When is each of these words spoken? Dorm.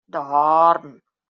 Dorm. 0.13 0.91